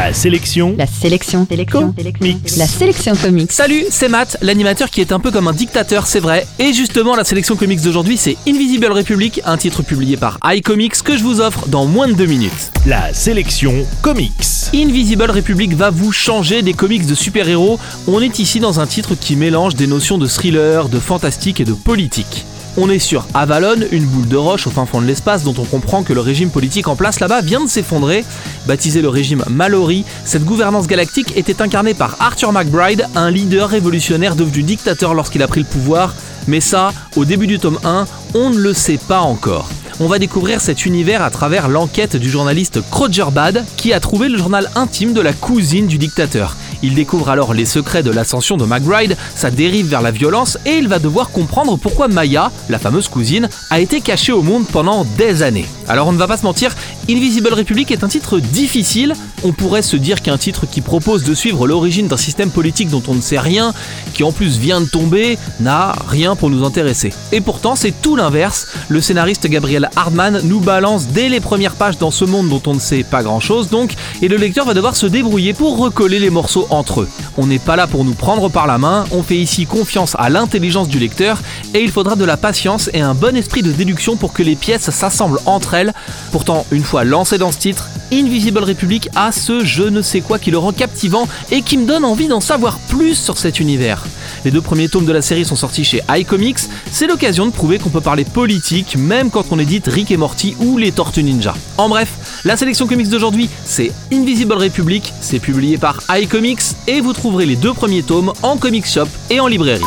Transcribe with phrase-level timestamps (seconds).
[0.00, 0.74] La sélection.
[0.78, 1.46] La sélection.
[1.46, 1.94] Sélection.
[2.22, 2.56] Mix.
[2.56, 3.52] La sélection comics.
[3.52, 6.46] Salut, c'est Matt, l'animateur qui est un peu comme un dictateur, c'est vrai.
[6.58, 11.18] Et justement, la sélection comics d'aujourd'hui, c'est Invisible Republic, un titre publié par iComics que
[11.18, 12.72] je vous offre dans moins de deux minutes.
[12.86, 14.32] La sélection comics.
[14.74, 17.78] Invisible Republic va vous changer des comics de super-héros.
[18.08, 21.66] On est ici dans un titre qui mélange des notions de thriller, de fantastique et
[21.66, 22.46] de politique.
[22.76, 25.64] On est sur Avalon, une boule de roche au fin fond de l'espace dont on
[25.64, 28.24] comprend que le régime politique en place là-bas vient de s'effondrer.
[28.66, 34.36] Baptisé le régime Mallory, cette gouvernance galactique était incarnée par Arthur McBride, un leader révolutionnaire
[34.36, 36.14] devenu dictateur lorsqu'il a pris le pouvoir.
[36.46, 39.68] Mais ça, au début du tome 1, on ne le sait pas encore.
[39.98, 44.28] On va découvrir cet univers à travers l'enquête du journaliste Croger Bad qui a trouvé
[44.28, 46.56] le journal intime de la cousine du dictateur.
[46.82, 50.76] Il découvre alors les secrets de l'ascension de McBride, sa dérive vers la violence et
[50.76, 55.04] il va devoir comprendre pourquoi Maya, la fameuse cousine, a été cachée au monde pendant
[55.04, 55.66] des années.
[55.88, 56.74] Alors on ne va pas se mentir,
[57.10, 59.14] Invisible Republic est un titre difficile.
[59.42, 63.02] On pourrait se dire qu'un titre qui propose de suivre l'origine d'un système politique dont
[63.08, 63.74] on ne sait rien,
[64.14, 67.12] qui en plus vient de tomber, n'a rien pour nous intéresser.
[67.32, 68.68] Et pourtant c'est tout l'inverse.
[68.88, 72.74] Le scénariste Gabriel Hardman nous balance dès les premières pages dans ce monde dont on
[72.74, 76.20] ne sait pas grand chose donc, et le lecteur va devoir se débrouiller pour recoller
[76.20, 77.08] les morceaux entre eux.
[77.36, 80.30] On n'est pas là pour nous prendre par la main, on fait ici confiance à
[80.30, 81.42] l'intelligence du lecteur,
[81.74, 84.54] et il faudra de la patience et un bon esprit de déduction pour que les
[84.54, 85.92] pièces s'assemblent entre elles.
[86.30, 90.38] Pourtant, une fois lancé dans ce titre, Invisible Republic a ce je ne sais quoi
[90.38, 94.04] qui le rend captivant et qui me donne envie d'en savoir plus sur cet univers.
[94.44, 96.58] Les deux premiers tomes de la série sont sortis chez iComics,
[96.90, 100.56] c'est l'occasion de prouver qu'on peut parler politique même quand on édite Rick et Morty
[100.58, 101.54] ou les Tortues Ninja.
[101.78, 107.12] En bref, la sélection comics d'aujourd'hui, c'est Invisible Republic, c'est publié par iComics et vous
[107.12, 109.84] trouverez les deux premiers tomes en comic shop et en librairie.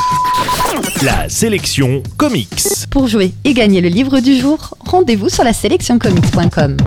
[1.03, 2.63] La sélection comics.
[2.89, 6.77] Pour jouer et gagner le livre du jour, rendez-vous sur la sélectioncomics.com.